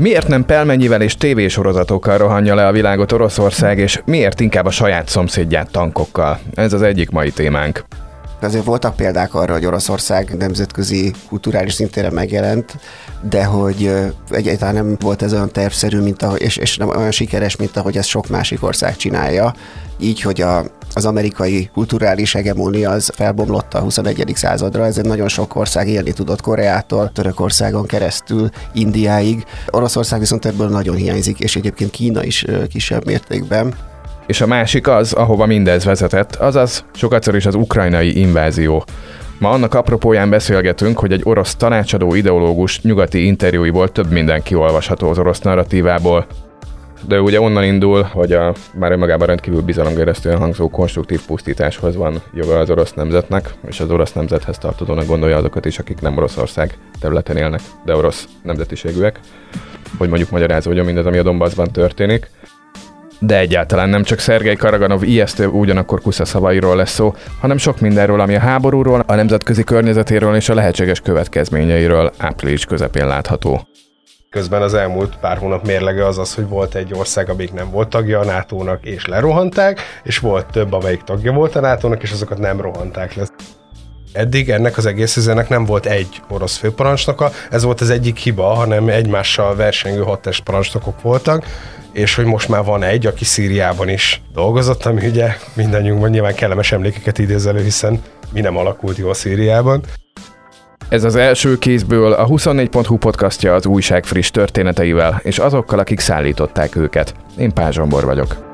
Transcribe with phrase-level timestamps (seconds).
[0.00, 5.08] Miért nem pelmennyivel és tévésorozatokkal rohanja le a világot Oroszország, és miért inkább a saját
[5.08, 6.38] szomszédját tankokkal?
[6.54, 7.84] Ez az egyik mai témánk.
[8.40, 12.78] Azért voltak példák arra, hogy Oroszország nemzetközi kulturális szintére megjelent,
[13.30, 13.92] de hogy
[14.30, 17.96] egyáltalán nem volt ez olyan tervszerű, mint ahogy, és, és nem olyan sikeres, mint ahogy
[17.96, 19.54] ezt sok másik ország csinálja.
[19.98, 24.32] Így, hogy a, az amerikai kulturális hegemónia az felbomlott a 21.
[24.34, 29.44] századra, ezért nagyon sok ország élni tudott Koreától, Törökországon keresztül, Indiáig.
[29.70, 33.74] Oroszország viszont ebből nagyon hiányzik, és egyébként Kína is kisebb mértékben
[34.30, 38.84] és a másik az, ahova mindez vezetett, azaz sokatszor is az ukrajnai invázió.
[39.38, 45.18] Ma annak apropóján beszélgetünk, hogy egy orosz tanácsadó ideológus nyugati interjúiból több minden kiolvasható az
[45.18, 46.26] orosz narratívából.
[47.06, 52.58] De ugye onnan indul, hogy a már önmagában rendkívül bizalomgeresztően hangzó konstruktív pusztításhoz van joga
[52.58, 57.36] az orosz nemzetnek, és az orosz nemzethez tartozónak gondolja azokat is, akik nem Oroszország területen
[57.36, 59.20] élnek, de orosz nemzetiségűek.
[59.98, 62.30] Hogy mondjuk magyarázódjon mindez, ami a Donbassban történik.
[63.18, 68.20] De egyáltalán nem csak Szergei Karaganov ijesztő ugyanakkor kusza szavairól lesz szó, hanem sok mindenről,
[68.20, 73.68] ami a háborúról, a nemzetközi környezetéről és a lehetséges következményeiről április közepén látható.
[74.36, 77.88] Közben az elmúlt pár hónap mérlege az az, hogy volt egy ország, amelyik nem volt
[77.88, 82.38] tagja a NATO-nak, és lerohanták, és volt több, amelyik tagja volt a NATO-nak, és azokat
[82.38, 83.28] nem rohanták le.
[84.12, 88.54] Eddig ennek az egész üzenek nem volt egy orosz főparancsnoka, ez volt az egyik hiba,
[88.54, 91.46] hanem egymással versengő hat parancsnokok voltak,
[91.92, 96.72] és hogy most már van egy, aki Szíriában is dolgozott, ami ugye mindannyiunkban nyilván kellemes
[96.72, 99.82] emlékeket idéz elő, hiszen mi nem alakult jól Szíriában.
[100.90, 106.76] Ez az első kézből a 24.hu podcastja az újság friss történeteivel, és azokkal, akik szállították
[106.76, 107.14] őket.
[107.38, 108.50] Én Pázs Zsombor vagyok.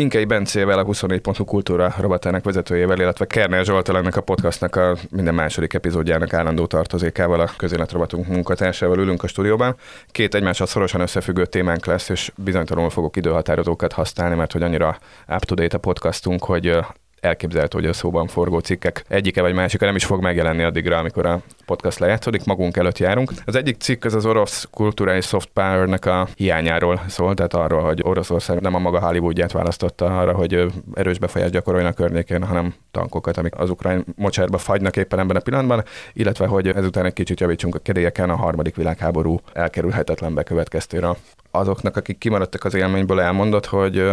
[0.00, 5.34] Inkei Bencével, a 24.hu kultúra robotának vezetőjével, illetve Kerner Zsoltal ennek a podcastnak a minden
[5.34, 9.76] második epizódjának állandó tartozékával, a közéletrovatunk munkatársával ülünk a stúdióban.
[10.10, 15.76] Két egymással szorosan összefüggő témánk lesz, és bizonytalanul fogok időhatározókat használni, mert hogy annyira up-to-date
[15.76, 16.78] a podcastunk, hogy
[17.20, 21.26] elképzelhető, hogy a szóban forgó cikkek egyike vagy másika nem is fog megjelenni addigra, amikor
[21.26, 23.32] a podcast lejátszódik, magunk előtt járunk.
[23.44, 28.00] Az egyik cikk az az orosz kulturális soft power-nek a hiányáról szól, tehát arról, hogy
[28.02, 33.36] Oroszország nem a maga Hollywoodját választotta arra, hogy erős befolyást gyakoroljon a környékén, hanem tankokat,
[33.36, 37.74] amik az ukrán mocsárba fagynak éppen ebben a pillanatban, illetve hogy ezután egy kicsit javítsunk
[37.74, 41.08] a kedélyeken a harmadik világháború elkerülhetetlen bekövetkeztére
[41.50, 44.10] azoknak, akik kimaradtak az élményből, elmondott, hogy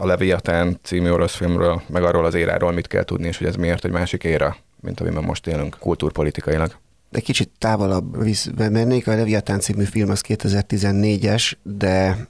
[0.00, 3.54] a Leviathan című orosz filmről, meg arról az éráról mit kell tudni, és hogy ez
[3.54, 6.76] miért egy másik éra, mint amiben most élünk kultúrpolitikailag.
[7.10, 12.28] De kicsit távolabb visz, mennék, a Leviathan című film az 2014-es, de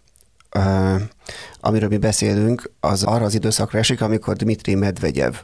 [0.57, 1.01] uh,
[1.61, 5.35] amiről mi beszélünk, az arra az időszakra esik, amikor Dmitri Medvegyev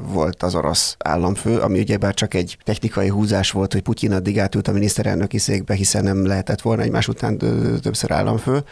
[0.00, 4.68] volt az orosz államfő, ami ugyebár csak egy technikai húzás volt, hogy Putyin addig átült
[4.68, 7.38] a miniszterelnöki székbe, hiszen nem lehetett volna egymás után
[7.80, 8.64] többször államfő,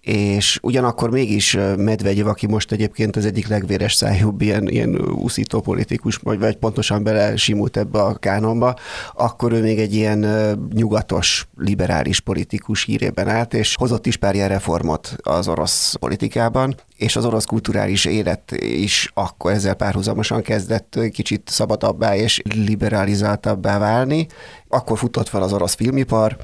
[0.00, 6.16] és ugyanakkor mégis Medvegyev, aki most egyébként az egyik legvéres szájúbb ilyen, ilyen úszító politikus,
[6.16, 8.74] vagy, vagy pontosan bele simult ebbe a kánonba,
[9.14, 10.26] akkor ő még egy ilyen
[10.72, 17.16] nyugatos, liberális politikus hírében állt, és hozott is pár ilyen reformot az orosz politikában, és
[17.16, 24.26] az orosz kulturális élet is akkor ezzel párhuzamosan kezdett kicsit szabadabbá és liberalizáltabbá válni.
[24.68, 26.36] Akkor futott fel az orosz filmipar,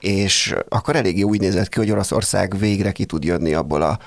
[0.00, 3.98] és akkor eléggé úgy nézett ki, hogy Oroszország végre ki tud jönni abból a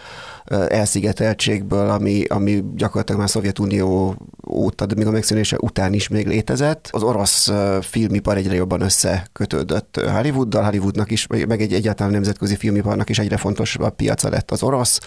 [0.67, 4.15] elszigeteltségből, ami, ami gyakorlatilag már Szovjetunió
[4.51, 6.89] óta, de még a megszűnése után is még létezett.
[6.91, 7.51] Az orosz
[7.81, 13.95] filmipar egyre jobban összekötődött Hollywooddal, Hollywoodnak is, meg egy egyáltalán nemzetközi filmiparnak is egyre fontosabb
[13.95, 14.99] piaca lett az orosz,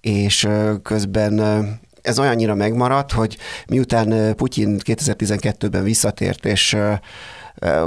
[0.00, 0.48] és
[0.82, 1.40] közben
[2.02, 3.36] ez olyannyira megmaradt, hogy
[3.68, 6.76] miután Putyin 2012-ben visszatért, és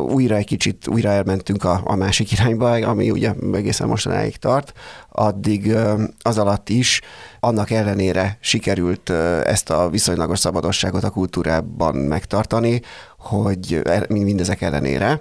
[0.07, 4.73] újra egy kicsit, újra elmentünk a, a másik irányba, ami ugye egészen mostanáig tart,
[5.09, 5.75] addig
[6.21, 7.01] az alatt is
[7.39, 9.09] annak ellenére sikerült
[9.43, 12.81] ezt a viszonylagos szabadosságot a kultúrában megtartani,
[13.17, 15.19] hogy er, mindezek ellenére,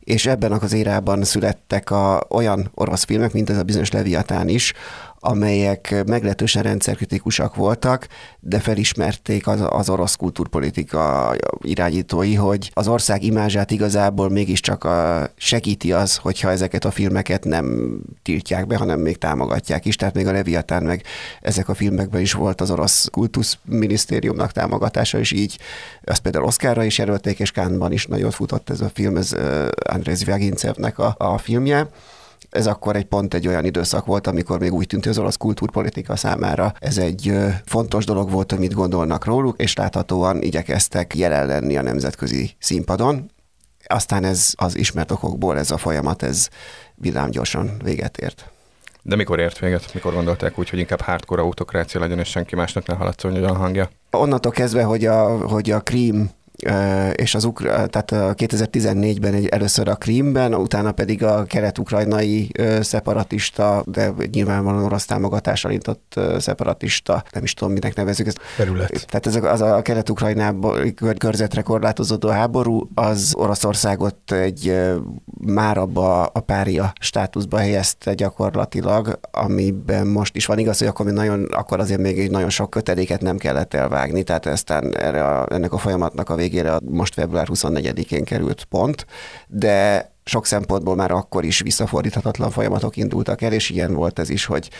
[0.00, 4.72] és ebben az érában születtek a, olyan orosz filmek, mint ez a bizonyos Leviatán is,
[5.20, 8.06] amelyek meglehetősen rendszerkritikusak voltak,
[8.40, 15.92] de felismerték az, az orosz kultúrpolitika irányítói, hogy az ország imázsát igazából mégiscsak a, segíti
[15.92, 19.96] az, hogyha ezeket a filmeket nem tiltják be, hanem még támogatják is.
[19.96, 21.02] Tehát még a Leviatán meg
[21.40, 25.58] ezek a filmekben is volt az orosz kultuszminisztériumnak támogatása, és így
[26.04, 29.36] azt például Oszkárra is jelölték, és Kánban is nagyon futott ez a film, ez
[29.84, 31.88] Andrei Zviagincevnek a, a filmje
[32.50, 35.36] ez akkor egy pont egy olyan időszak volt, amikor még úgy tűnt, hogy az orosz
[35.36, 37.32] kultúrpolitika számára ez egy
[37.64, 43.30] fontos dolog volt, hogy mit gondolnak róluk, és láthatóan igyekeztek jelen lenni a nemzetközi színpadon.
[43.86, 46.48] Aztán ez az ismert okokból ez a folyamat, ez
[46.94, 48.50] villámgyorsan véget ért.
[49.02, 49.94] De mikor ért véget?
[49.94, 53.90] Mikor gondolták úgy, hogy inkább hardcore autokrácia legyen, és senki másnak ne haladszoljon a hangja?
[54.10, 56.30] Onnantól kezdve, hogy a, hogy a Krím
[57.14, 64.12] és az Ukra- tehát 2014-ben egy, először a Krímben, utána pedig a kelet-ukrajnai szeparatista, de
[64.32, 68.40] nyilvánvalóan orosz támogatással intott szeparatista, nem is tudom, minek nevezük ezt.
[68.56, 69.06] Terület.
[69.06, 74.80] Tehát ez a, az a kelet-ukrajnában körzetre korlátozódó háború, az Oroszországot egy
[75.46, 81.44] már abba a pária státuszba helyezte gyakorlatilag, amiben most is van igaz, hogy akkor, nagyon,
[81.50, 85.72] akkor azért még egy nagyon sok köteléket nem kellett elvágni, tehát aztán erre a, ennek
[85.72, 89.06] a folyamatnak a végére most február 24-én került pont,
[89.46, 94.44] de sok szempontból már akkor is visszafordíthatatlan folyamatok indultak el, és ilyen volt ez is,
[94.44, 94.70] hogy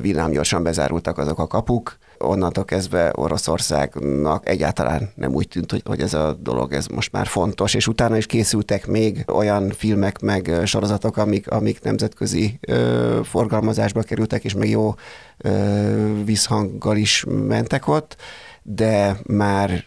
[0.00, 1.96] villámgyorsan bezárultak azok a kapuk.
[2.18, 7.26] Onnantól kezdve Oroszországnak egyáltalán nem úgy tűnt, hogy, hogy ez a dolog ez most már
[7.26, 14.02] fontos, és utána is készültek még olyan filmek, meg sorozatok, amik, amik nemzetközi ö, forgalmazásba
[14.02, 14.94] kerültek, és még jó
[15.38, 18.16] ö, visszhanggal is mentek ott,
[18.62, 19.84] de már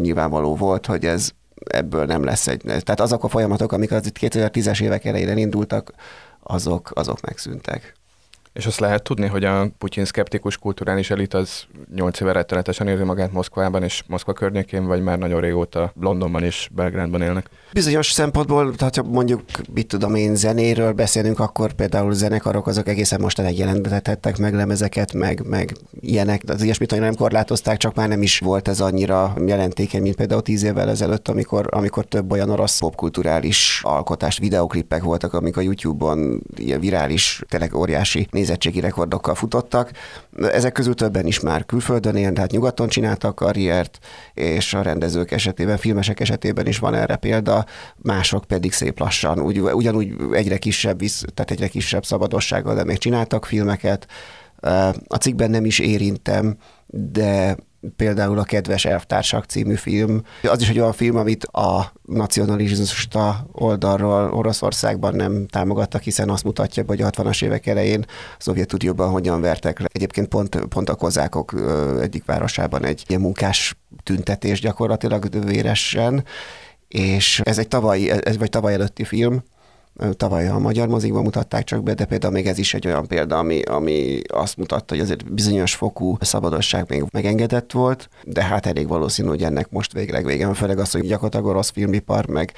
[0.00, 1.30] nyilvánvaló volt, hogy ez
[1.64, 2.60] ebből nem lesz egy...
[2.60, 5.92] Tehát azok a folyamatok, amik az itt 2010-es évek elején indultak,
[6.42, 7.97] azok, azok megszűntek.
[8.52, 11.64] És azt lehet tudni, hogy a Putyin szkeptikus kulturális elit az
[11.94, 16.68] nyolc éve rettenetesen érzi magát Moszkvában és Moszkva környékén, vagy már nagyon régóta Londonban és
[16.72, 17.48] Belgrádban élnek?
[17.72, 19.42] Bizonyos szempontból, ha mondjuk,
[19.74, 25.42] mit tudom én, zenéről beszélünk, akkor például zenekarok azok egészen mostanáig jelentettek meg lemezeket, meg,
[25.46, 30.02] meg ilyenek, az ilyesmit nagyon nem korlátozták, csak már nem is volt ez annyira jelentékeny,
[30.02, 35.56] mint például tíz évvel ezelőtt, amikor, amikor több olyan orosz popkulturális alkotás, videoklippek voltak, amik
[35.56, 39.90] a YouTube-on ilyen virális, tényleg óriási nézettségi rekordokkal futottak.
[40.40, 43.98] Ezek közül többen is már külföldön él, tehát nyugaton csináltak karriert,
[44.34, 47.64] és a rendezők esetében, filmesek esetében is van erre példa,
[47.96, 50.98] mások pedig szép lassan, úgy, ugyanúgy egyre kisebb,
[51.34, 54.06] tehát egyre kisebb szabadossággal, de még csináltak filmeket.
[55.06, 56.56] A cikkben nem is érintem,
[56.86, 57.56] de
[57.96, 60.22] például a Kedves Elvtársak című film.
[60.42, 66.84] Az is egy olyan film, amit a nacionalista oldalról Oroszországban nem támogattak, hiszen azt mutatja,
[66.86, 68.04] hogy a 60-as évek elején
[68.38, 69.86] Szovjetunióban hogyan vertek le.
[69.92, 71.54] Egyébként pont, pont a kozákok
[72.00, 76.24] egyik városában egy ilyen munkás tüntetés gyakorlatilag véresen,
[76.88, 79.42] és ez egy tavaly, ez vagy tavaly előtti film,
[80.16, 83.38] tavaly a magyar mozikban mutatták csak be, de például még ez is egy olyan példa,
[83.38, 88.88] ami, ami azt mutatta, hogy azért bizonyos fokú szabadosság még megengedett volt, de hát elég
[88.88, 92.52] valószínű, hogy ennek most végleg vége van, főleg az, hogy gyakorlatilag orosz filmipar, meg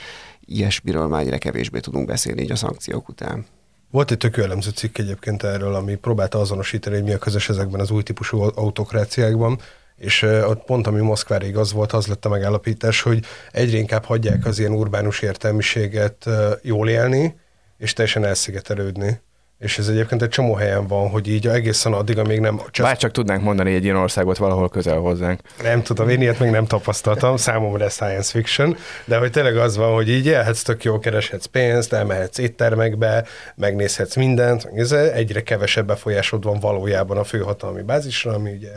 [0.44, 3.46] ilyesmiről már egyre kevésbé tudunk beszélni így a szankciók után.
[3.90, 7.80] Volt egy tök elemző cikk egyébként erről, ami próbálta azonosítani, hogy mi a közös ezekben
[7.80, 9.58] az új típusú autokráciákban,
[10.00, 14.46] és ott pont ami Moszkvára igaz volt, az lett a megállapítás, hogy egyre inkább hagyják
[14.46, 16.28] az ilyen urbánus értelmiséget
[16.62, 17.36] jól élni,
[17.78, 19.20] és teljesen elszigetelődni.
[19.58, 22.60] És ez egyébként egy csomó helyen van, hogy így egészen addig, amíg nem...
[22.70, 22.86] Csak...
[22.86, 25.40] Bár csak tudnánk mondani egy ilyen országot valahol közel hozzánk.
[25.62, 29.76] Nem tudom, én ilyet még nem tapasztaltam, számomra ez science fiction, de hogy tényleg az
[29.76, 35.86] van, hogy így élhetsz tök jó, kereshetsz pénzt, elmehetsz éttermekbe, megnézhetsz mindent, ez egyre kevesebb
[35.86, 38.70] befolyásod van valójában a főhatalmi bázisra, ami ugye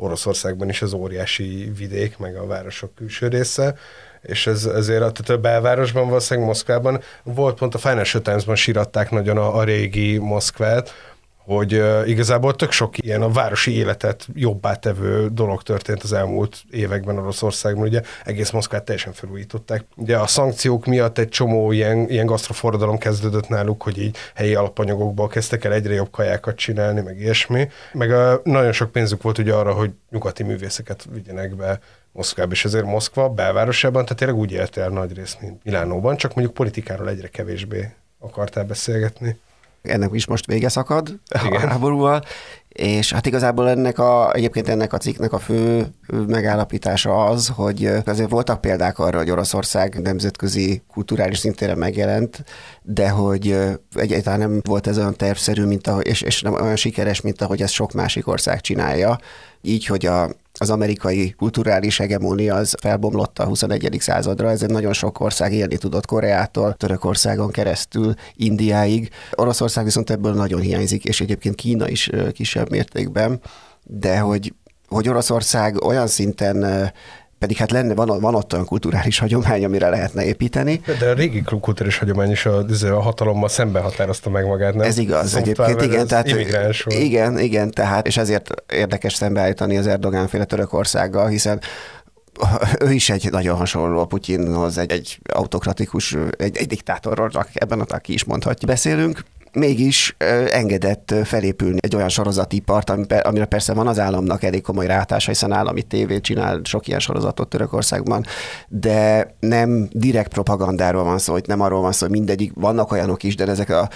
[0.00, 3.74] Oroszországban is az óriási vidék, meg a városok külső része,
[4.22, 9.36] és ez, ezért a több belvárosban, valószínűleg Moszkvában volt pont a Financial Times-ban síratták nagyon
[9.36, 10.94] a, a régi Moszkvát,
[11.56, 17.18] hogy igazából tök sok ilyen a városi életet jobbá tevő dolog történt az elmúlt években
[17.18, 17.86] Oroszországban.
[17.86, 19.84] Ugye egész Moszkvát teljesen felújították.
[19.96, 25.28] Ugye a szankciók miatt egy csomó ilyen, ilyen gasztroforradalom kezdődött náluk, hogy így helyi alapanyagokból
[25.28, 27.68] kezdtek el egyre jobb kajákat csinálni, meg ilyesmi.
[27.92, 31.78] Meg uh, nagyon sok pénzük volt ugye arra, hogy nyugati művészeket vigyenek be
[32.12, 36.34] Moszkvába, és ezért Moszkva belvárosában, tehát tényleg úgy élte el nagy részt, mint Milánóban, csak
[36.34, 39.38] mondjuk politikáról egyre kevésbé akartál beszélgetni
[39.82, 41.62] ennek is most vége szakad Igen.
[41.62, 42.22] a háborúval,
[42.68, 45.86] és hát igazából ennek a, egyébként ennek a cikknek a fő
[46.26, 52.44] megállapítása az, hogy azért voltak példák arra, hogy Oroszország nemzetközi kulturális szintére megjelent,
[52.82, 53.56] de hogy
[53.94, 57.62] egyáltalán nem volt ez olyan tervszerű, mint ahogy, és, és nem olyan sikeres, mint ahogy
[57.62, 59.18] ezt sok másik ország csinálja.
[59.62, 60.30] Így, hogy a,
[60.62, 63.96] az amerikai kulturális hegemónia az felbomlott a 21.
[64.00, 69.10] századra, ez egy nagyon sok ország élni tudott Koreától, Törökországon keresztül, Indiáig.
[69.32, 73.40] Oroszország viszont ebből nagyon hiányzik, és egyébként Kína is kisebb mértékben,
[73.84, 74.54] de hogy,
[74.88, 76.92] hogy Oroszország olyan szinten
[77.40, 80.80] pedig hát lenne, van, van ott olyan kulturális hagyomány, amire lehetne építeni.
[80.98, 84.86] De a régi kulturális hagyomány is a, a hatalommal szemben határozta meg magát, nem?
[84.86, 86.26] Ez igaz, Szóval egyébként, igen, tehát,
[86.86, 91.60] igen, igen, tehát, és ezért érdekes szembeállítani az Erdogán féle Törökországgal, hiszen
[92.80, 98.12] ő is egy nagyon hasonló Putyinhoz, egy, egy autokratikus, egy, egy diktátorról, ebben a ki
[98.12, 98.68] is mondhatja.
[98.68, 100.16] Beszélünk, mégis
[100.50, 102.90] engedett felépülni egy olyan sorozatipart,
[103.22, 107.48] amire persze van az államnak elég komoly rátása, hiszen állami tévé csinál sok ilyen sorozatot
[107.48, 108.24] Törökországban,
[108.68, 113.22] de nem direkt propagandáról van szó, hogy nem arról van szó, hogy mindegyik, vannak olyanok
[113.22, 113.88] is, de ezek a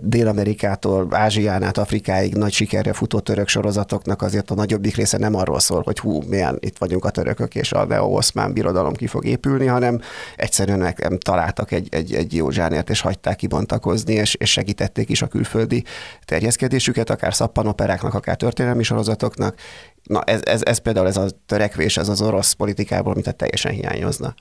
[0.00, 5.60] Dél-Amerikától, Ázsián át Afrikáig nagy sikerre futó török sorozatoknak azért a nagyobbik része nem arról
[5.60, 9.66] szól, hogy hú, milyen itt vagyunk a törökök, és a neo-oszmán birodalom ki fog épülni,
[9.66, 10.00] hanem
[10.36, 15.08] egyszerűen nekem találtak egy, egy, egy jó zsánért, és hagyták kibontakozni, és, és segít segítették
[15.08, 15.84] is a külföldi
[16.24, 19.58] terjeszkedésüket, akár szappanoperáknak, akár történelmi sorozatoknak.
[20.02, 24.34] Na ez, ez, ez például ez a törekvés, ez az orosz politikából, amit teljesen hiányozna.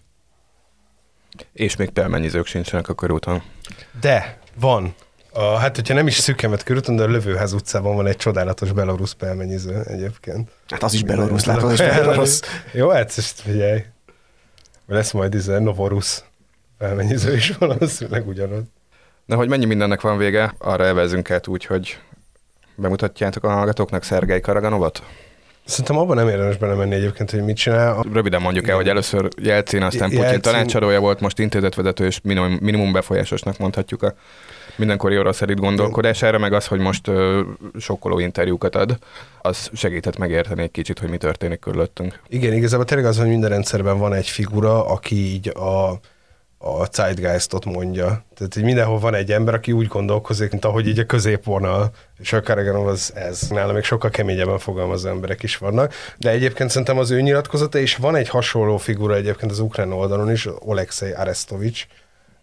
[1.54, 3.42] És még pelmennyizők sincsenek a körúton.
[4.02, 4.96] De, van.
[5.32, 9.12] A, hát, hogyha nem is szükemet körülön, de a Lövőház utcában van egy csodálatos belorusz
[9.12, 10.50] pelmenyiző egyébként.
[10.68, 12.42] Hát az is belorusz, látod, és belorusz.
[12.80, 13.84] Jó, hát ezt figyelj.
[14.88, 16.24] Lesz majd ez izé novorusz
[16.78, 18.64] pelmenyiző is valószínűleg ugyanaz.
[19.26, 22.00] De hogy mennyi mindennek van vége, arra elvezünk át úgy, hogy
[22.76, 25.04] bemutatjátok a hallgatóknak Szergei Karaganovat?
[25.66, 28.06] Szerintem abban nem érdemes belemenni egyébként, hogy mit csinál.
[28.14, 30.22] Röviden mondjuk el, hogy először Jelcin, aztán Jelcin...
[30.22, 34.14] Putyin tanácsadója volt, most intézetvezető és minimum, minimum befolyásosnak mondhatjuk a
[34.76, 37.42] mindenkori orosz elit gondolkodására, meg az, hogy most ö,
[37.80, 38.98] sokkoló interjúkat ad,
[39.42, 42.20] az segített megérteni egy kicsit, hogy mi történik körülöttünk.
[42.28, 46.00] Igen, igazából tényleg az, hogy minden rendszerben van egy figura, aki így a
[46.58, 48.24] a zeitgeistot mondja.
[48.36, 52.34] Tehát hogy mindenhol van egy ember, aki úgy gondolkozik, mint ahogy így a középvonal, és
[52.34, 53.42] a Karaganov az ez.
[53.42, 55.94] Nála még sokkal keményebben fogalmazó emberek is vannak.
[56.18, 60.32] De egyébként szerintem az ő nyilatkozata, és van egy hasonló figura egyébként az ukrán oldalon
[60.32, 61.88] is, Alexei Arestovics,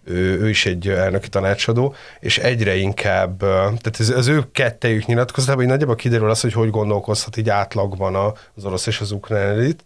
[0.04, 5.60] ő, ő is egy elnöki tanácsadó, és egyre inkább, tehát az, az ő kettejük nyilatkozatában,
[5.60, 8.14] hogy nagyjából kiderül az, hogy hogy gondolkozhat így átlagban
[8.54, 9.84] az orosz és az ukrán elit,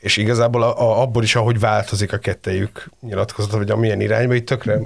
[0.00, 4.46] és igazából a, a, abból is, ahogy változik a kettejük nyilatkozata, vagy amilyen irányba, itt
[4.46, 4.80] tökre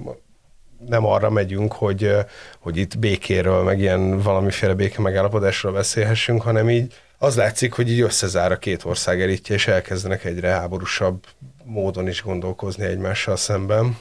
[0.89, 2.17] nem arra megyünk, hogy,
[2.61, 8.01] hogy itt békéről, meg ilyen valamiféle béke megállapodásról beszélhessünk, hanem így az látszik, hogy így
[8.01, 11.25] összezár a két ország elitje, és elkezdenek egyre háborúsabb
[11.65, 13.99] módon is gondolkozni egymással szemben.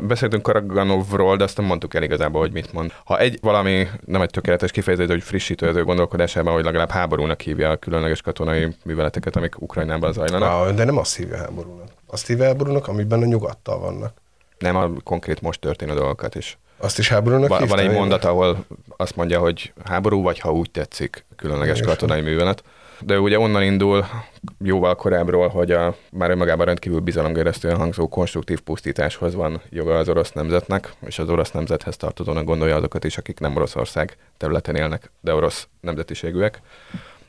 [0.00, 2.92] Beszéltünk Karaganovról, de azt nem mondtuk el igazából, hogy mit mond.
[3.04, 7.40] Ha egy valami, nem egy tökéletes kifejezés, hogy frissítő az ő gondolkodásában, hogy legalább háborúnak
[7.40, 10.70] hívja a különleges katonai műveleteket, amik Ukrajnában zajlanak.
[10.70, 11.88] De nem azt hívja háborúnak.
[12.06, 14.12] Azt hívja háborúnak, amiben a nyugattal vannak.
[14.58, 16.58] Nem a konkrét most történő dolgokat is.
[16.78, 18.64] Azt is háborúnak Va- Van egy mondat, ahol
[18.96, 22.62] azt mondja, hogy háború, vagy ha úgy tetszik, különleges katonai művelet
[23.00, 24.06] de ugye onnan indul
[24.64, 30.32] jóval korábbról, hogy a már önmagában rendkívül bizalomgeresztően hangzó konstruktív pusztításhoz van joga az orosz
[30.32, 35.34] nemzetnek, és az orosz nemzethez tartozónak gondolja azokat is, akik nem Oroszország területen élnek, de
[35.34, 36.60] orosz nemzetiségűek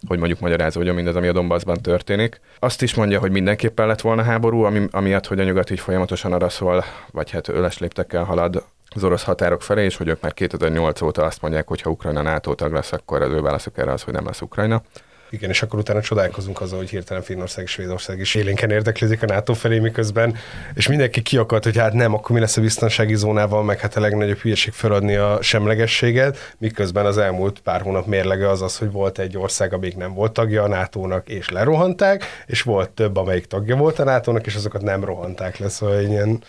[0.08, 2.42] hogy mondjuk magyarázódjon mindez, ami a Donbassban történik.
[2.60, 6.34] Azt is mondja, hogy mindenképpen lett volna háború, ami, amiatt, hogy a nyugat így folyamatosan
[6.34, 8.64] arra szól, vagy hát öles léptekkel halad
[8.96, 12.22] az orosz határok felé, és hogy ők már 2008 óta azt mondják, hogy ha Ukrajna
[12.22, 14.82] NATO tag lesz, akkor az ő válaszuk erre az, hogy nem lesz Ukrajna.
[15.30, 19.26] Igen, és akkor utána csodálkozunk azon, hogy hirtelen Finnország és Svédország is élénken érdeklődik a
[19.26, 20.36] NATO felé, miközben,
[20.74, 23.96] és mindenki ki akart, hogy hát nem, akkor mi lesz a biztonsági zónával, meg hát
[23.96, 28.92] a legnagyobb hülyeség feladni a semlegességet, miközben az elmúlt pár hónap mérlege az az, hogy
[28.92, 33.46] volt egy ország, amelyik nem volt tagja a NATO-nak, és lerohanták, és volt több, amelyik
[33.46, 36.44] tagja volt a NATO-nak, és azokat nem rohanták le, szóval ilyen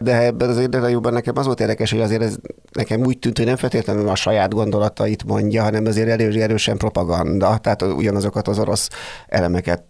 [0.00, 2.36] de ebben az interjúban nekem az volt érdekes, hogy azért ez
[2.72, 7.58] nekem úgy tűnt, hogy nem feltétlenül a saját gondolatait mondja, hanem azért erős, erősen propaganda,
[7.58, 8.88] tehát ugyanazokat az orosz
[9.26, 9.84] elemeket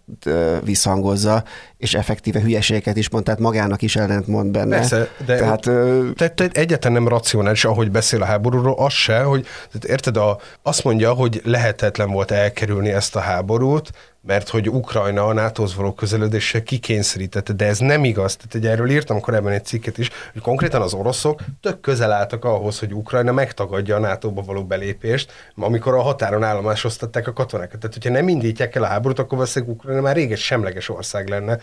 [0.63, 1.43] visszhangozza,
[1.81, 4.75] és effektíve hülyeségeket is mond, tehát magának is ellent mond benne.
[4.75, 5.69] Persze, de tehát,
[6.15, 10.39] te, te egyáltalán nem racionális, ahogy beszél a háborúról, az se, hogy tehát érted, a,
[10.61, 13.91] azt mondja, hogy lehetetlen volt elkerülni ezt a háborút,
[14.23, 18.35] mert hogy Ukrajna a NATO-hoz való közeledéssel kikényszerítette, de ez nem igaz.
[18.35, 22.45] Tehát egy erről írtam korábban egy cikket is, hogy konkrétan az oroszok tök közel álltak
[22.45, 27.79] ahhoz, hogy Ukrajna megtagadja a NATO-ba való belépést, amikor a határon állomásoztatták a katonákat.
[27.79, 31.57] Tehát, hogyha nem indítják el a háborút, akkor valószínűleg Ukrajna már réges semleges ország lenne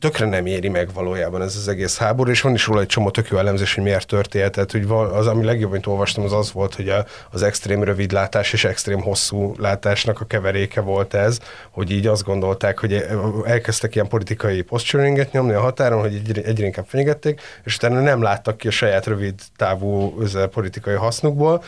[0.00, 3.10] tökre nem éri meg valójában ez az egész háború, és van is róla egy csomó
[3.10, 4.52] tök jó elemzés, hogy miért történt.
[4.52, 8.12] Tehát, hogy az, ami legjobb, amit olvastam, az az volt, hogy a, az extrém rövid
[8.12, 11.38] látás és extrém hosszú látásnak a keveréke volt ez,
[11.70, 13.04] hogy így azt gondolták, hogy
[13.44, 18.22] elkezdtek ilyen politikai posturinget nyomni a határon, hogy egyre, egyre inkább fenyegették, és utána nem
[18.22, 20.14] láttak ki a saját rövid távú
[20.50, 21.62] politikai hasznukból,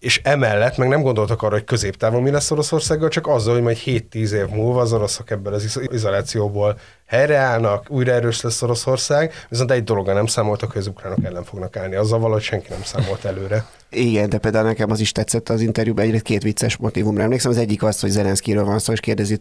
[0.00, 3.78] és emellett meg nem gondoltak arra, hogy középtávon mi lesz Oroszországgal, csak azzal, hogy majd
[3.84, 6.78] 7-10 év múlva az oroszok ebből az izolációból
[7.08, 11.76] helyreállnak, újra erős lesz Oroszország, viszont egy dologra nem számoltak, hogy az ukránok ellen fognak
[11.76, 11.94] állni.
[11.94, 13.64] Azzal valahogy senki nem számolt előre.
[13.90, 17.50] Igen, de például nekem az is tetszett az interjúban, egyrészt két vicces motivumra emlékszem.
[17.50, 19.36] Az egyik az, hogy Zelenszkiről van szó, és kérdezi,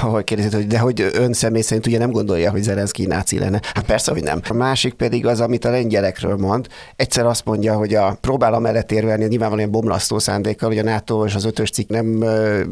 [0.00, 3.60] hogy, hogy de hogy ön személy szerint ugye nem gondolja, hogy Zelenszki náci lenne.
[3.74, 4.40] Hát persze, hogy nem.
[4.48, 6.66] A másik pedig az, amit a lengyelekről mond.
[6.96, 11.34] Egyszer azt mondja, hogy a próbál amellett érvelni, nyilvánvalóan bomlasztó szándékkal, hogy a NATO és
[11.34, 12.24] az ötös cikk nem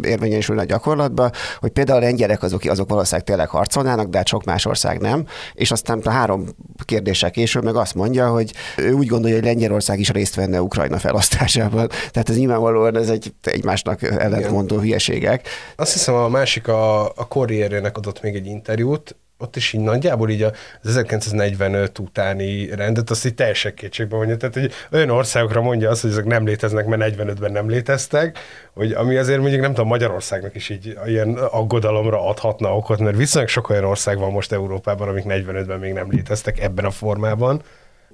[0.02, 4.44] érvényesülne a gyakorlatban, hogy például a lengyelek azok, azok valószínűleg tényleg harcolnának, de hát sok
[4.44, 5.24] más ország nem.
[5.52, 6.44] És aztán a három
[6.84, 10.98] kérdéssel később meg azt mondja, hogy ő úgy gondolja, hogy Lengyelország is részt venne Ukrajna
[10.98, 11.88] felosztásában.
[11.88, 15.48] Tehát ez nyilvánvalóan ez egy egymásnak ellentmondó hülyeségek.
[15.76, 20.30] Azt hiszem a másik a, a Corrierének adott még egy interjút, ott is így nagyjából
[20.30, 24.36] így az 1945 utáni rendet, azt így teljesen kétségbe mondja.
[24.36, 28.38] Tehát, hogy olyan országokra mondja azt, hogy ezek nem léteznek, mert 45-ben nem léteztek,
[28.74, 33.50] hogy ami azért mondjuk nem tudom, Magyarországnak is így ilyen aggodalomra adhatna okot, mert viszonylag
[33.50, 37.62] sok olyan ország van most Európában, amik 45-ben még nem léteztek ebben a formában.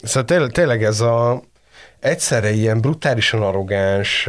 [0.02, 1.42] Szóval tényleg ez a,
[2.06, 4.28] egyszerre ilyen brutálisan arrogáns,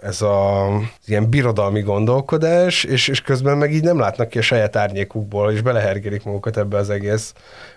[0.00, 0.66] ez a
[1.06, 5.62] ilyen birodalmi gondolkodás, és, és közben meg így nem látnak ki a saját árnyékukból, és
[5.62, 7.32] belehergelik magukat ebbe az egész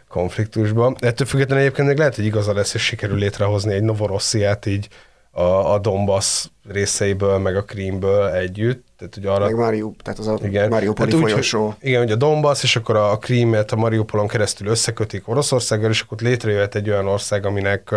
[0.10, 0.94] konfliktusba.
[1.00, 4.88] Ettől függetlenül egyébként még lehet, hogy igaza lesz, és sikerül létrehozni egy Novorossziát így
[5.32, 8.86] a, a Donbass részeiből, meg a Krímből együtt.
[8.98, 11.66] Tehát, hogy arra, meg Mariup, tehát az a igen, Mariupoli hát folyosó.
[11.66, 16.02] Úgy, igen, ugye a Donbass, és akkor a Krímet a Mariupolon keresztül összekötik Oroszországgal, és
[16.02, 17.96] akkor létrejöhet egy olyan ország, aminek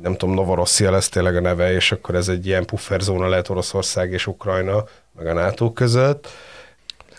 [0.00, 4.12] nem tudom, Novorosszia lesz tényleg a neve, és akkor ez egy ilyen pufferzóna lehet Oroszország
[4.12, 4.84] és Ukrajna,
[5.16, 6.28] meg a NATO között.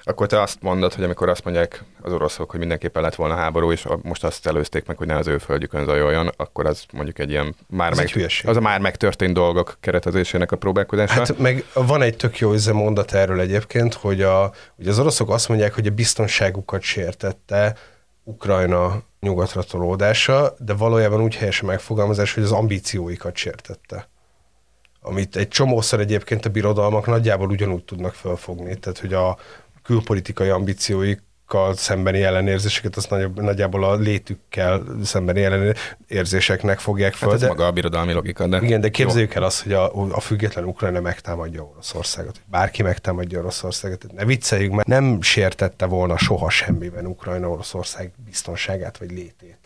[0.06, 3.72] Akkor te azt mondod, hogy amikor azt mondják az oroszok, hogy mindenképpen lett volna háború,
[3.72, 7.30] és most azt előzték meg, hogy ne az ő földjükön zajoljon, akkor az mondjuk egy
[7.30, 11.14] ilyen már meg, egy az a már megtörtént dolgok keretezésének a próbálkozása.
[11.14, 15.48] Hát meg van egy tök jó mondat erről egyébként, hogy, a, hogy az oroszok azt
[15.48, 17.76] mondják, hogy a biztonságukat sértette
[18.24, 24.10] Ukrajna nyugatra tolódása, de valójában úgy helyes a megfogalmazás, hogy az ambícióikat sértette.
[25.02, 29.38] Amit egy csomószor egyébként a birodalmak nagyjából ugyanúgy tudnak felfogni, tehát hogy a
[29.84, 31.22] külpolitikai ambícióik
[31.74, 37.28] szembeni ellenérzéseket, azt nagyobb, nagyjából a létükkel szembeni ellenérzéseknek fogják fel.
[37.28, 38.48] Hát ez de, maga a birodalmi logika.
[38.48, 39.42] De igen, de képzeljük jó.
[39.42, 44.14] el azt, hogy a, a független Ukrajna megtámadja Oroszországot, bárki megtámadja Oroszországot.
[44.14, 49.58] Ne vicceljük, mert nem sértette volna soha semmiben Ukrajna Oroszország biztonságát vagy létét.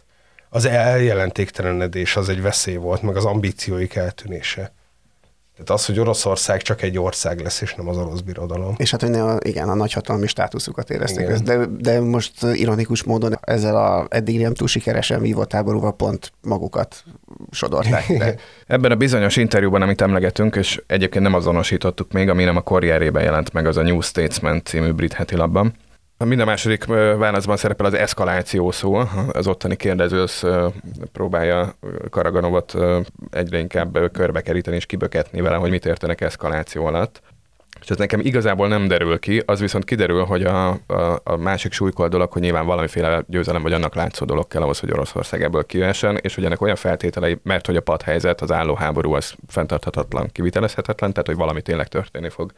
[0.50, 4.72] Az eljelentéktelenedés az egy veszély volt, meg az ambícióik eltűnése.
[5.58, 8.74] Tehát az, hogy Oroszország csak egy ország lesz, és nem az orosz birodalom.
[8.78, 11.28] És hát, hogy ne a, igen, a nagyhatalmi státuszukat érezték.
[11.28, 17.04] De, de most ironikus módon ezzel a eddig nem túl sikeresen vívott háborúval pont magukat
[17.52, 18.06] sodorták.
[18.18, 18.36] De...
[18.68, 23.24] Ebben a bizonyos interjúban, amit emlegetünk, és egyébként nem azonosítottuk még, ami nem a karrierében
[23.24, 25.74] jelent meg, az a New Statesman című brit heti labban,
[26.18, 26.86] a minden második
[27.18, 28.96] válaszban szerepel az eszkaláció szó.
[29.32, 30.44] Az ottani kérdezősz
[31.12, 31.74] próbálja
[32.10, 32.76] Karaganovot
[33.30, 37.22] egyre inkább körbekeríteni és kiböketni vele, hogy mit értenek eszkaláció alatt
[37.82, 41.72] és ez nekem igazából nem derül ki, az viszont kiderül, hogy a, a, a másik
[41.72, 45.66] súlykolt dolog, hogy nyilván valamiféle győzelem vagy annak látszó dolog kell ahhoz, hogy Oroszország ebből
[45.66, 50.30] kivessen, és hogy ennek olyan feltételei, mert hogy a padhelyzet, az álló háború az fenntarthatatlan,
[50.32, 52.52] kivitelezhetetlen, tehát hogy valami tényleg történni fog,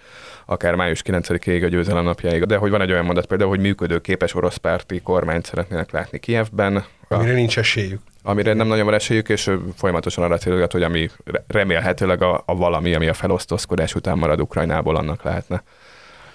[0.45, 2.43] akár május 9-ig a győzelem napjáig.
[2.43, 6.83] De hogy van egy olyan mondat például, hogy működőképes orosz párti kormányt szeretnének látni Kievben.
[7.07, 11.09] Amire nincs esélyük amire nem nagyon van esélyük, és folyamatosan arra célogat, hogy ami
[11.47, 15.63] remélhetőleg a, a valami, ami a felosztózkodás után marad Ukrajnából, annak lehetne.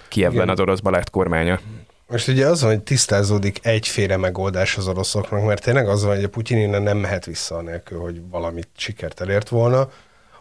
[0.07, 1.59] Kievben az orosz balát kormánya.
[2.07, 6.23] Most ugye az van, hogy tisztázódik egyféle megoldás az oroszoknak, mert tényleg az van, hogy
[6.23, 9.89] a Putyin innen nem mehet vissza nélkül, hogy valamit sikert elért volna,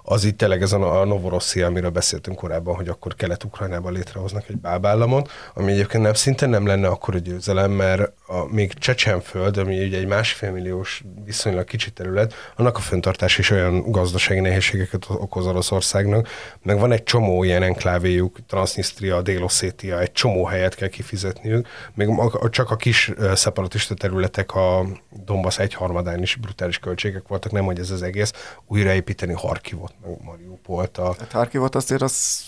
[0.06, 5.30] az itt tényleg ez a Novorosszia, amiről beszéltünk korábban, hogy akkor Kelet-Ukrajnában létrehoznak egy bábállamot,
[5.54, 9.98] ami egyébként nem szinte nem lenne akkor a győzelem, mert a, még Csecsenföld, ami ugye
[9.98, 16.28] egy másfél milliós viszonylag kicsi terület, annak a föntartás is olyan gazdasági nehézségeket okoz Oroszországnak,
[16.62, 22.08] meg van egy csomó ilyen enklávéjuk, Transnistria, Délosszétia, egy csomó helyet kell kifizetniük, még
[22.50, 24.86] csak a kis szeparatista területek a
[25.24, 28.32] Donbass egyharmadán is brutális költségek voltak, nem hogy ez az egész,
[28.66, 30.98] újraépíteni Harkivot, meg Mariupolt.
[30.98, 31.14] A...
[31.18, 32.42] Hát Harkivot azért az,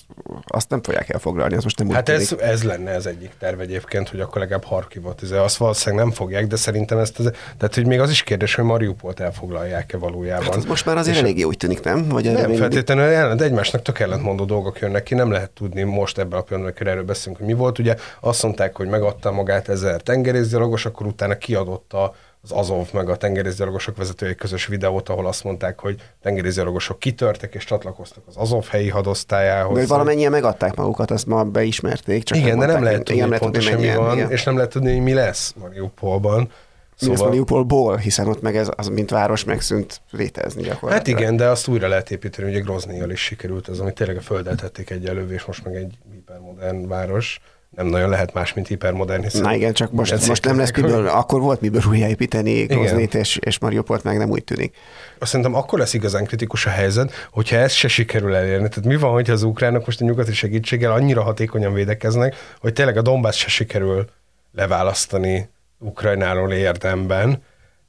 [0.46, 4.08] azt nem fogják elfoglalni, az most nem Hát ez, ez, lenne az egyik terv egyébként,
[4.08, 7.86] hogy akkor legalább Harkivot, ez, azt valószínűleg nem fogják, de szerintem ezt, az, tehát hogy
[7.86, 10.52] még az is kérdés, hogy Mariupolt elfoglalják-e valójában.
[10.52, 12.08] Hát most már azért eléggé úgy tűnik, nem?
[12.08, 16.38] Vagy nem feltétlenül ellent, egymásnak tök ellentmondó dolgok jönnek ki, nem lehet tudni most ebben
[16.38, 17.78] a pillanatban, erről beszélünk, hogy mi volt.
[17.78, 22.14] Ugye azt mondták, hogy megadta magát ezer tengerészgyalogos, akkor utána kiadott a
[22.50, 27.64] az Azov meg a tengerészgyalogosok vezetői közös videót, ahol azt mondták, hogy tengerészgyalogosok kitörtek és
[27.64, 29.78] csatlakoztak az Azov helyi hadosztályához.
[29.78, 32.22] De valamennyien megadták magukat, azt ma beismerték.
[32.22, 34.30] Csak igen, de nem lehet tudni, igen, pontosan mi van, igen.
[34.30, 36.50] és nem lehet tudni, hogy mi lesz Mariupolban.
[36.96, 37.14] Szóval...
[37.14, 40.92] Mi lesz Mariupolból, hiszen ott meg ez, az, mint város megszűnt létezni gyakorlatilag.
[40.92, 44.20] Hát igen, de azt újra lehet építeni, ugye Groznyjal is sikerült az, ami tényleg a
[44.20, 47.40] földet tették egy előbb, és most meg egy hipermodern város
[47.76, 49.22] nem nagyon lehet más, mint hipermodern.
[49.22, 53.36] Hiszen Na igen, csak most, most nem lesz miből, akkor volt miből újjáépíteni Groznit és,
[53.36, 54.76] és Mariupolt, meg nem úgy tűnik.
[55.18, 58.68] Azt szerintem akkor lesz igazán kritikus a helyzet, hogyha ez se sikerül elérni.
[58.68, 62.96] Tehát mi van, hogyha az ukránok most a nyugati segítséggel annyira hatékonyan védekeznek, hogy tényleg
[62.96, 64.04] a Donbass se sikerül
[64.52, 67.42] leválasztani Ukrajnáról érdemben,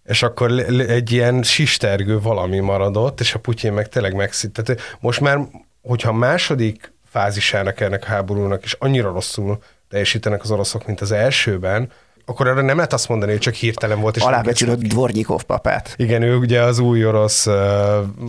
[0.05, 0.51] és akkor
[0.87, 4.51] egy ilyen sistergő valami maradott, és a Putyin meg tényleg megszít.
[4.51, 5.39] Tehát most már,
[5.81, 11.91] hogyha második fázisának ennek a háborúnak is annyira rosszul teljesítenek az oroszok, mint az elsőben,
[12.29, 14.15] akkor arra nem lehet azt mondani, hogy csak hirtelen volt.
[14.15, 15.93] És Alábecsülött Dvornyikov papát.
[15.97, 17.55] Igen, ő ugye az új orosz uh,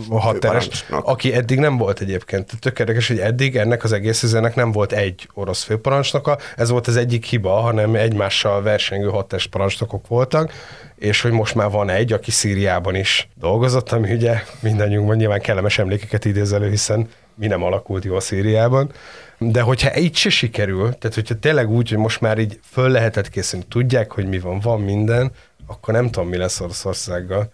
[0.09, 2.51] hadteres, aki eddig nem volt egyébként.
[2.59, 6.87] Tök érdekes, hogy eddig ennek az egész üzenek nem volt egy orosz főparancsnoka, ez volt
[6.87, 10.53] az egyik hiba, hanem egymással versengő hadteres parancsnokok voltak,
[10.95, 15.79] és hogy most már van egy, aki Szíriában is dolgozott, ami ugye mindannyiunkban nyilván kellemes
[15.79, 18.91] emlékeket idéz elő, hiszen mi nem alakult jó a Szíriában.
[19.37, 23.29] De hogyha így se sikerül, tehát hogyha tényleg úgy, hogy most már így föl lehetett
[23.29, 25.31] készülni, tudják, hogy mi van, van minden,
[25.67, 27.51] akkor nem tudom, mi lesz Oroszországgal.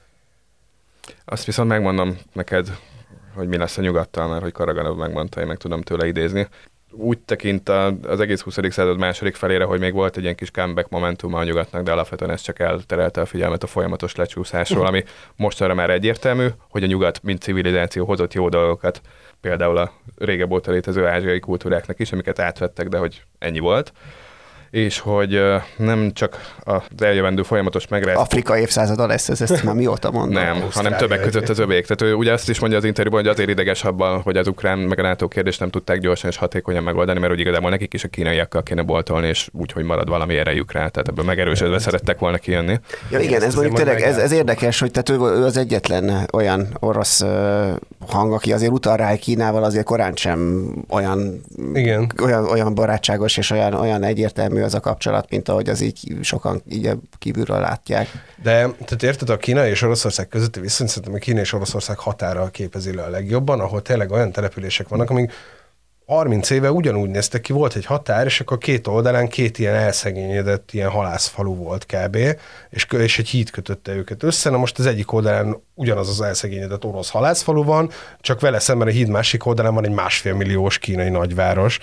[1.26, 2.78] Azt viszont megmondom neked,
[3.36, 6.48] hogy mi lesz a nyugattal, mert hogy Karaganov megmondta, én meg tudom tőle idézni.
[6.91, 7.69] Úgy tekint
[8.08, 8.58] az egész 20.
[8.69, 12.32] század második felére, hogy még volt egy ilyen kis comeback momentum a nyugatnak, de alapvetően
[12.32, 15.04] ez csak elterelte a figyelmet a folyamatos lecsúszásról, ami
[15.36, 19.02] mostanra már egyértelmű, hogy a nyugat, mint civilizáció hozott jó dolgokat
[19.45, 23.93] például a régebb óta létező ázsiai kultúráknak is, amiket átvettek, de hogy ennyi volt
[24.76, 25.42] és hogy
[25.78, 28.22] nem csak az eljövendő folyamatos megrázás.
[28.22, 30.44] Afrika évszázada lesz ez, ezt már mióta mondom.
[30.44, 31.86] Nem, Ausztrália hanem többek között az övék.
[31.86, 34.78] Tehát ő ugye azt is mondja az interjúban, hogy azért ideges abban, hogy az ukrán
[34.78, 38.04] meg a NATO kérdést nem tudták gyorsan és hatékonyan megoldani, mert úgy igazából nekik is
[38.04, 42.20] a kínaiakkal kéne boltolni, és úgy, hogy marad valami erejük rá, tehát ebből megerősödve szerettek
[42.20, 42.80] volna kijönni.
[43.12, 46.68] Ja, igen, ez mondjuk tényleg, ez, ez, érdekes, hogy tehát ő, ő, az egyetlen olyan
[46.80, 47.24] orosz
[48.08, 51.42] hang, aki azért utal rá, hogy Kínával azért korán sem olyan,
[51.74, 52.12] igen.
[52.24, 56.62] olyan, olyan barátságos és olyan, olyan egyértelmű az a kapcsolat, mint ahogy az így sokan
[56.69, 58.08] így kívülről látják.
[58.43, 62.49] De tehát érted, a Kína és Oroszország közötti viszont szerintem a Kína és Oroszország határa
[62.49, 65.32] képezi le a legjobban, ahol tényleg olyan települések vannak, amik
[66.06, 70.71] 30 éve ugyanúgy néztek ki, volt egy határ, és akkor két oldalán két ilyen elszegényedett
[70.71, 72.17] ilyen halászfalu volt kb.
[72.69, 74.49] És, és egy híd kötötte őket össze.
[74.49, 77.89] Na most az egyik oldalán ugyanaz az elszegényedett orosz halászfalu van,
[78.21, 81.80] csak vele szemben a híd másik oldalán van egy másfél milliós kínai nagyváros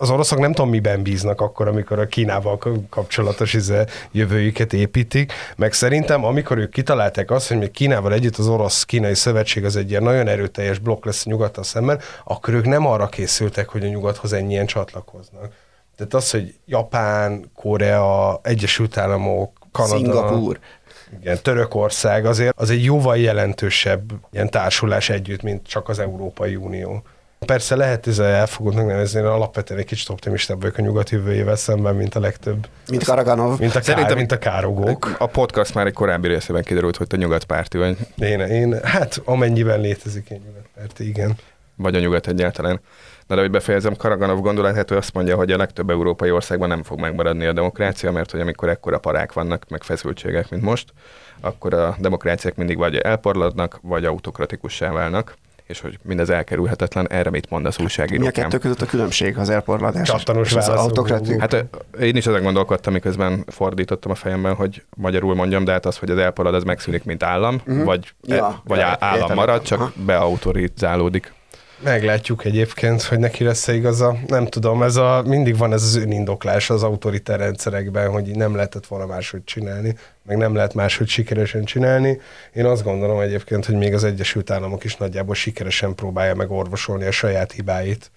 [0.00, 2.58] az oroszok nem tudom miben bíznak akkor, amikor a Kínával
[2.90, 3.82] kapcsolatos izé
[4.12, 9.64] jövőjüket építik, meg szerintem amikor ők kitalálták azt, hogy még Kínával együtt az orosz-kínai szövetség
[9.64, 13.84] az egy ilyen nagyon erőteljes blokk lesz nyugattal szemben, akkor ők nem arra készültek, hogy
[13.84, 15.52] a nyugathoz ennyien csatlakoznak.
[15.96, 20.58] Tehát az, hogy Japán, Korea, Egyesült Államok, Kanada, Szingapúr.
[21.20, 27.02] Igen, Törökország azért az egy jóval jelentősebb ilyen társulás együtt, mint csak az Európai Unió.
[27.46, 32.14] Persze lehet ezzel elfogadnak nevezni, alapvetően egy kicsit optimistább vagyok a nyugat jövőjével szemben, mint
[32.14, 32.66] a legtöbb.
[32.88, 33.58] Mint Karaganov.
[33.58, 35.14] Mint a, Szerintem, mint a károgók.
[35.18, 37.96] A podcast már egy korábbi részében kiderült, hogy te nyugatpárti vagy.
[38.18, 41.38] Én, én, hát amennyiben létezik egy nyugatpárti, igen.
[41.76, 42.80] Vagy a nyugat egyáltalán.
[43.26, 46.82] Na de hogy befejezem, Karaganov gondolatát, ő azt mondja, hogy a legtöbb európai országban nem
[46.82, 50.92] fog megmaradni a demokrácia, mert hogy amikor ekkora parák vannak, meg feszültségek, mint most,
[51.40, 55.36] akkor a demokráciák mindig vagy elporladnak, vagy autokratikussá válnak
[55.70, 58.32] és hogy mindez elkerülhetetlen, erre mit mondasz újságírókám?
[58.34, 61.40] Mi a kettő között a különbség, az elporladás Csattanos az autokratikus?
[61.40, 61.64] Hát
[62.00, 66.10] én is ezek gondolkodtam, miközben fordítottam a fejemben, hogy magyarul mondjam, de hát az, hogy
[66.10, 67.84] az elporlad, az megszűnik, mint állam, uh-huh.
[67.84, 69.92] vagy, ja, e, vagy ja, állam értem, marad, csak Aha.
[70.06, 71.32] beautorizálódik.
[71.82, 74.16] Meglátjuk egyébként, hogy neki lesz-e igaza.
[74.26, 78.86] Nem tudom, ez a, mindig van ez az önindoklás az autoritár rendszerekben, hogy nem lehetett
[78.86, 82.20] volna máshogy csinálni, meg nem lehet máshogy sikeresen csinálni.
[82.52, 87.04] Én azt gondolom egyébként, hogy még az Egyesült Államok is nagyjából sikeresen próbálja meg orvosolni
[87.04, 88.10] a saját hibáit,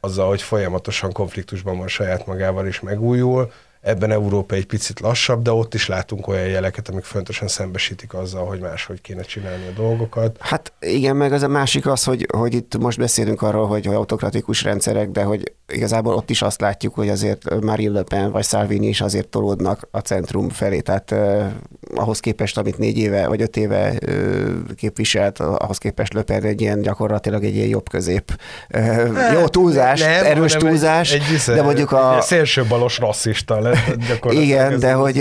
[0.00, 5.52] azzal, hogy folyamatosan konfliktusban van saját magával is megújul, Ebben Európa egy picit lassabb, de
[5.52, 10.36] ott is látunk olyan jeleket, amik fontosan szembesítik azzal, hogy máshogy kéne csinálni a dolgokat.
[10.40, 14.62] Hát igen, meg az a másik az, hogy, hogy itt most beszélünk arról, hogy autokratikus
[14.62, 18.86] rendszerek, de hogy igazából ott is azt látjuk, hogy azért Marine Le Pen vagy Salvini
[18.86, 21.14] is azért tolódnak a centrum felé, tehát
[21.94, 23.98] ahhoz képest, amit négy éve vagy öt éve
[24.76, 28.40] képviselt, ahhoz képest Löpen egy ilyen gyakorlatilag egy ilyen jobb közép.
[28.68, 32.16] Hát, Jó túlzás, nem, erős túlzás, egy, egy, de mondjuk a...
[32.16, 35.18] Egy szélsőbalos rasszista lett Igen, de hogy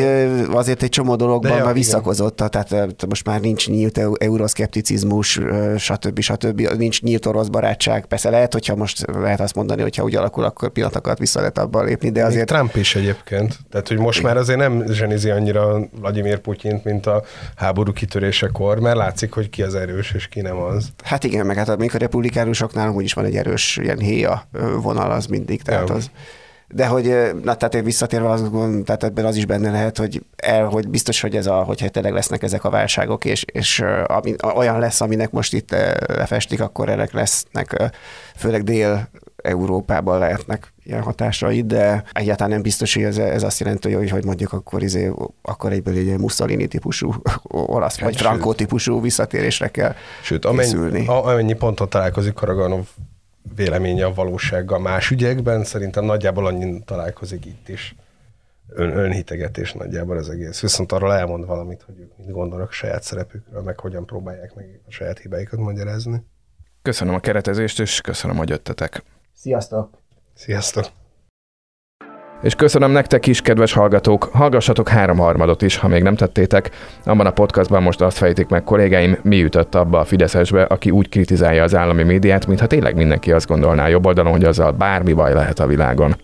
[0.52, 5.40] azért egy csomó dologban már visszakozott, tehát most már nincs nyílt euroszkepticizmus,
[5.78, 6.20] stb.
[6.20, 6.62] stb.
[6.78, 8.06] Nincs nyílt orosz barátság.
[8.06, 11.86] Persze lehet, hogyha most lehet azt mondani, hogyha úgy alakul, akkor pillanatokat vissza lehet abban
[11.86, 12.50] lépni, de azért...
[12.50, 13.58] Még Trump is egyébként.
[13.70, 17.24] Tehát, hogy most már azért nem zsenizi annyira Vladimir Putyint, mint a
[17.56, 20.90] háború kitörésekor, mert látszik, hogy ki az erős, és ki nem az.
[21.04, 24.44] Hát igen, meg hát amikor a republikánusoknál úgy is van egy erős ilyen héja
[24.82, 25.96] vonal az mindig, tehát ja.
[25.96, 26.10] az
[26.74, 27.06] de hogy,
[27.44, 30.90] na tehát én visszatérve azt gondolom, tehát ebben az is benne lehet, hogy, el, hogy
[30.90, 35.02] biztos, hogy ez a, hogyha tényleg lesznek ezek a válságok, és, és ami, olyan lesz,
[35.02, 35.76] aminek most itt
[36.08, 37.92] lefestik, akkor ennek lesznek,
[38.36, 43.92] főleg dél Európában lehetnek ilyen hatásai, de egyáltalán nem biztos, hogy ez, ez azt jelenti,
[43.92, 49.02] hogy, hogy mondjuk akkor, izé, akkor egyből egy Mussolini típusú olasz, hát vagy Franco típusú
[49.02, 52.86] visszatérésre kell Sőt, amennyi, amennyi ponton találkozik Karaganov
[53.56, 57.96] véleménye a valósággal más ügyekben, szerintem nagyjából annyi találkozik itt is.
[58.68, 60.62] Ön, önhitegetés nagyjából az egész.
[60.62, 64.92] Viszont arról elmond valamit, hogy ők mit gondolnak saját szerepükről, meg hogyan próbálják meg a
[64.92, 66.24] saját hibáikat magyarázni.
[66.82, 69.04] Köszönöm a keretezést, és köszönöm, hogy jöttetek.
[69.34, 69.98] Sziasztok!
[70.34, 70.86] Sziasztok!
[72.42, 76.70] És köszönöm nektek is, kedves hallgatók, hallgassatok háromharmadot is, ha még nem tettétek.
[77.04, 81.10] Abban a podcastban most azt fejtik meg kollégáim, mi ütött abba a Fideszesbe, aki úgy
[81.10, 85.34] kritizálja az állami médiát, mintha tényleg mindenki azt gondolná jobb oldalon, hogy azzal bármi baj
[85.34, 86.16] lehet a világon.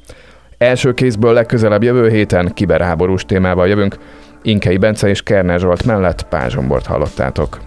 [0.58, 3.96] Első kézből legközelebb jövő héten kiberháborús témával jövünk.
[4.42, 7.58] Inkei Bence és Kerner Zsolt mellett Pázsombort hallottátok.